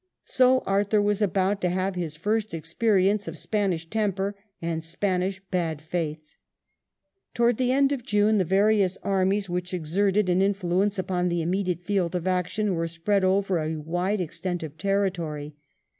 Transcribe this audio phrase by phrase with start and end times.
[0.25, 4.35] Sir Arthur was about to have his first ex perience of Spanish temper.
[4.59, 6.37] and Spanish bad faith.
[7.35, 11.83] Towards the end of June the various armies which exerted an influence upon the immediate
[11.83, 15.53] field of action were spread over a wide extent of territory.